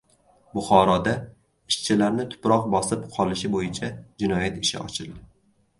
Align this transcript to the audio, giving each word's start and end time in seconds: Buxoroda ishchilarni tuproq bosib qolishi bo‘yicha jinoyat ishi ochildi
Buxoroda 0.59 1.13
ishchilarni 1.73 2.25
tuproq 2.33 2.67
bosib 2.77 3.07
qolishi 3.19 3.53
bo‘yicha 3.59 3.95
jinoyat 4.25 4.63
ishi 4.65 4.83
ochildi 4.89 5.25